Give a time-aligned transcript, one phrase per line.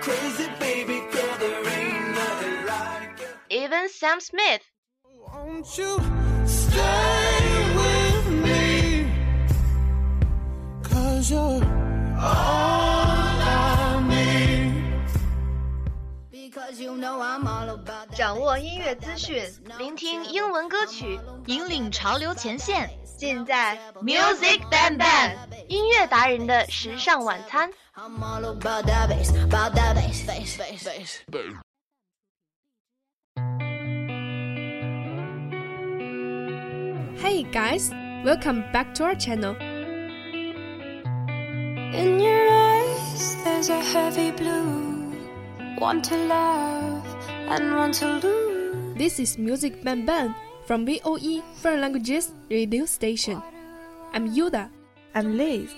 [0.00, 3.26] Crazy baby girl, there ain't nothing like ya.
[3.50, 4.62] even Sam Smith.
[5.04, 6.00] Won't you
[6.46, 9.12] stay with me?
[10.82, 11.64] Cause you're
[12.18, 12.87] all
[18.16, 19.42] 掌握音乐资讯，
[19.78, 22.90] 聆听英文歌曲，引领潮流前线。
[23.16, 25.34] 尽在 Music Bang Bang
[25.68, 27.68] 音乐达人的时尚晚餐。
[37.20, 37.90] Hey guys,
[38.24, 39.56] welcome back to our channel.
[41.92, 44.97] In your eyes, there's a heavy blue.
[45.78, 47.06] One to love
[47.46, 48.98] and one to lose.
[48.98, 50.34] This is Music Ban Ban
[50.66, 53.40] from VOE Foreign Languages Radio Station.
[54.12, 54.70] I'm Yuda.
[55.14, 55.70] I'm Liz.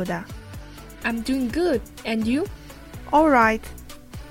[0.00, 0.24] You doing, Yoda?
[1.04, 2.46] I'm doing good, and you?
[3.12, 3.64] Alright.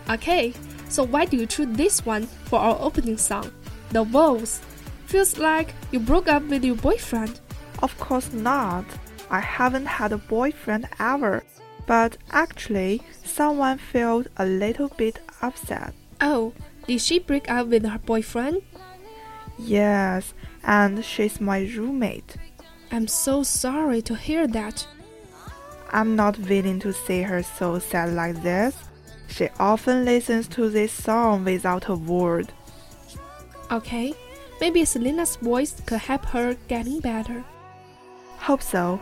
[0.10, 0.54] Okay,
[0.90, 3.52] so why do you choose this one for our opening song?
[3.92, 4.62] The Wolves.
[5.08, 7.40] Feels like you broke up with your boyfriend.
[7.82, 8.86] Of course not.
[9.30, 11.44] I haven't had a boyfriend ever.
[11.88, 15.94] But actually, someone felt a little bit upset.
[16.22, 16.54] Oh,
[16.86, 18.62] did she break up with her boyfriend?
[19.58, 22.38] Yes, and she's my roommate.
[22.92, 24.88] I'm so sorry to hear that.
[25.92, 28.76] I'm not willing to see her so sad like this.
[29.28, 32.52] She often listens to this song without a word.
[33.72, 34.14] Okay,
[34.60, 37.44] maybe Selena's voice could help her getting better.
[38.38, 39.00] Hope so.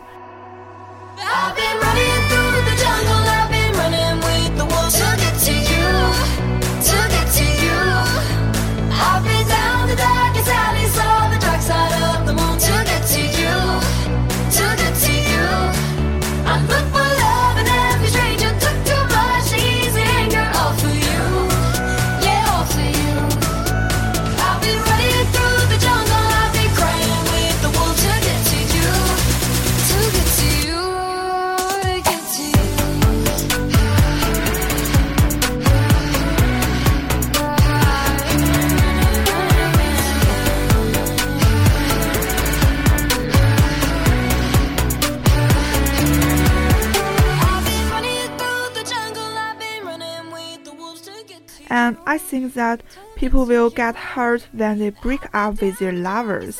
[52.17, 52.81] I think that
[53.15, 56.59] people will get hurt when they break up with their lovers.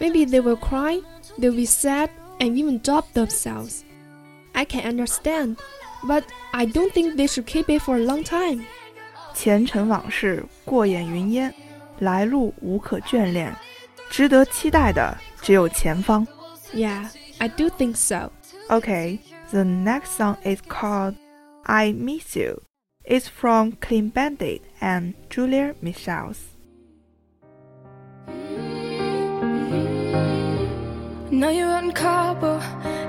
[0.00, 1.00] Maybe they will cry,
[1.38, 2.10] they'll be sad,
[2.40, 3.84] and even drop themselves.
[4.54, 5.58] I can understand.
[6.04, 8.64] But I don't think they should keep it for a long time.
[9.34, 11.52] 前尘往事过眼云烟，
[11.98, 13.54] 来路无可眷恋，
[14.08, 16.26] 值得期待的只有前方。
[16.72, 17.08] Yeah,
[17.38, 18.30] I do think so.
[18.68, 19.18] Okay,
[19.50, 21.14] the next song is called
[21.64, 22.62] I Miss You.
[23.05, 26.53] is from Clean Bandit and Julia Michaels.
[31.31, 32.59] Now you're on cobble,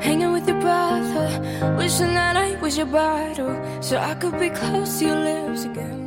[0.01, 4.99] hanging with your brother, wishing that I was your bottle, so I could be close
[4.99, 6.05] to your lips again.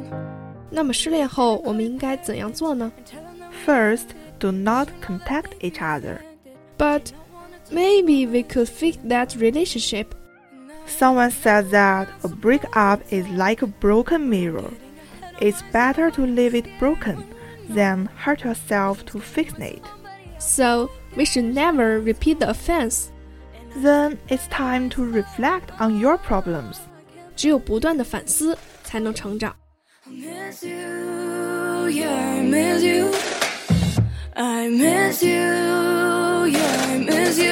[0.70, 2.92] 那么失恋后我们应该怎样做呢
[3.66, 4.08] ？First,
[4.40, 6.20] do not contact each other.
[6.78, 7.12] But
[7.72, 10.08] maybe we could fix that relationship
[10.87, 14.71] Someone said that a breakup is like a broken mirror.
[15.41, 17.25] It's better to leave it broken
[17.69, 19.83] than hurt yourself to fix it.
[20.39, 23.11] So we should never repeat the offense.
[23.77, 26.79] Then it's time to reflect on your problems.
[27.35, 29.57] 只有不断的反思，才能成长。
[30.07, 33.11] I miss you, yeah, I miss you.
[34.35, 37.46] I miss you, yeah, I miss you.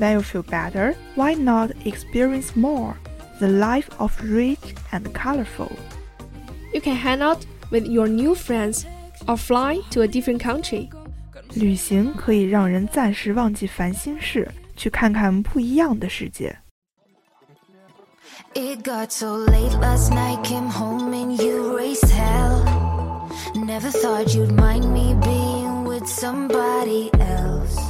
[0.00, 2.96] When you feel better, why not experience more?
[3.40, 5.70] The life of rich and colorful.
[6.72, 8.86] You can hang out with your new friends
[9.26, 10.90] or fly to a different country.
[11.54, 16.58] 旅行可以让人暂时忘记烦心事，去看看不一样的世界。
[18.54, 22.64] It got so late last night, came home and you raised hell.
[23.54, 27.89] Never thought you'd mind me being with somebody else.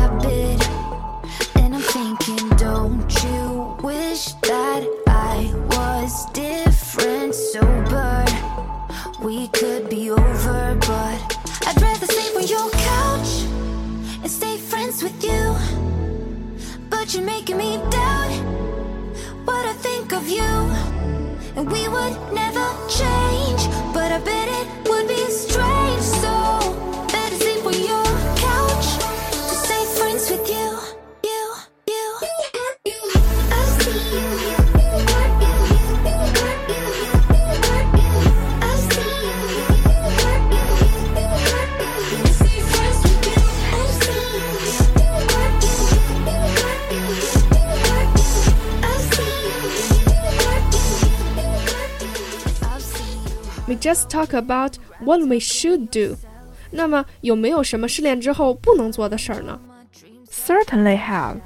[21.55, 24.80] And we would never change, but I bet it
[53.80, 56.16] just talk about what we should do.
[56.70, 59.58] 那么有没有什么失恋之后不能做的事儿呢？
[60.30, 61.40] Certainly have,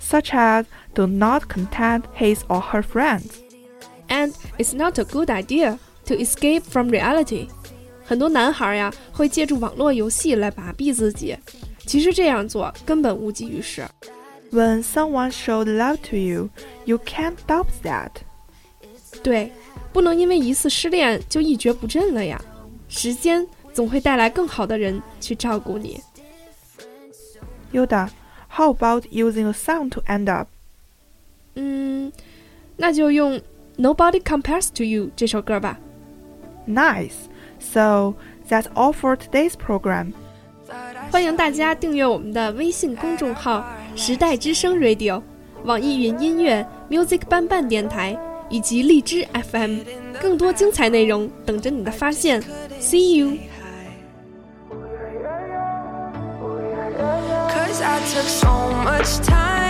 [0.00, 3.30] such as do not contact his or her friends.
[4.08, 7.48] And it's not a good idea to escape from reality.
[8.04, 11.36] 很多男孩呀会借助网络游戏来麻痹自己，
[11.86, 13.84] 其实这样做根本无济于事。
[14.52, 16.50] When someone showed love to you,
[16.84, 18.10] you can't doubt that.
[19.24, 19.50] 对，
[19.92, 22.40] 不能因为一次失恋就一蹶不振了呀。
[22.88, 26.00] 时间总会带来更好的人去照顾你。
[27.72, 28.08] Yoda,
[28.48, 30.48] how about using a song to end up?
[31.54, 32.12] 嗯，
[32.76, 33.32] 那就用《
[33.76, 35.78] Nobody Compares to You》这首歌吧。
[36.68, 37.14] Nice.
[37.58, 38.14] So
[38.48, 40.12] that's all for today's program.
[41.10, 43.64] 欢迎大家订阅我们的微信公众号“
[43.94, 45.22] 时代之声 Radio”、
[45.64, 48.18] 网易云音乐 Music 伴伴电台
[48.51, 49.79] 以及荔枝 FM，
[50.21, 52.43] 更多精彩内容等着你的发现。
[52.79, 53.37] See you。
[57.49, 59.60] Cause I took so much time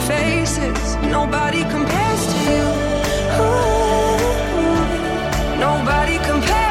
[0.00, 0.96] faces.
[1.10, 2.64] Nobody compares to you.
[3.40, 4.78] Ooh,
[5.58, 6.67] nobody compares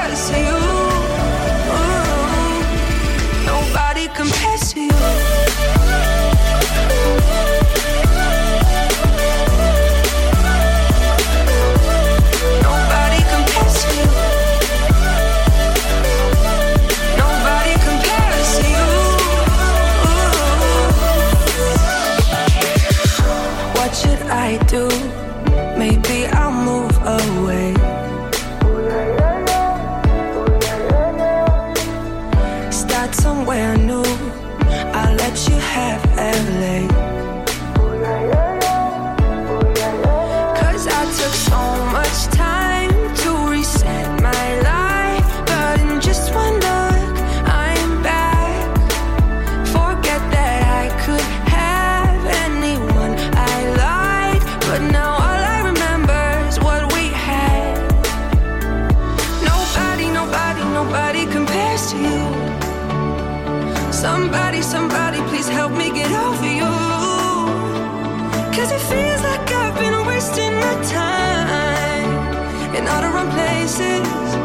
[73.68, 74.36] places,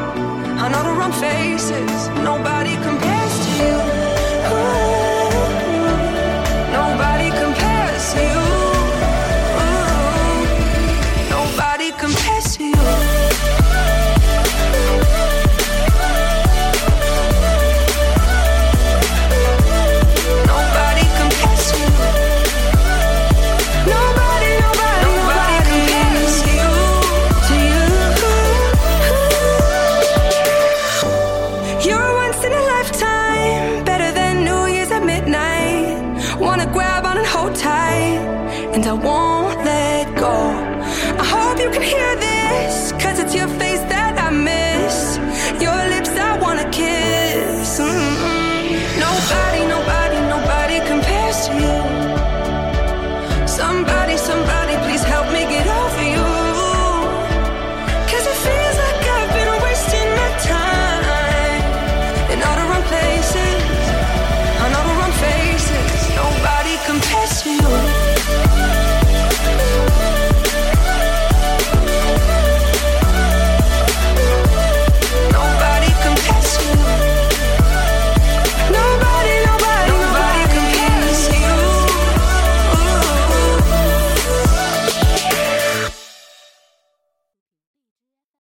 [0.60, 2.08] on all the wrong faces.
[2.24, 4.81] Nobody compares to you.